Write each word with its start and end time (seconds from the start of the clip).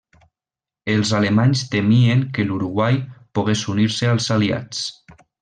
Els 0.93 1.11
alemanys 1.17 1.61
temien 1.75 2.23
que 2.39 2.47
l'Uruguai 2.47 2.97
pogués 3.41 3.63
unir-se 3.75 4.11
als 4.15 4.29
Aliats. 4.39 4.83